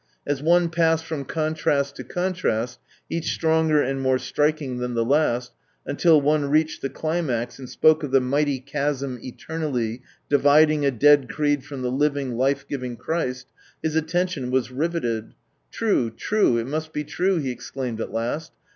[0.25, 5.51] As one passed from contrast to contrast, each stronger and more striking than ihe last,
[5.85, 11.29] until one reached the climax and spoke of the mighty chasm eternally dividing a dead
[11.29, 13.45] creed from the living, life giving Christ,
[13.83, 15.35] his attention was rivetted.
[15.69, 18.53] "True, true, it must be true," he exclaimed at last.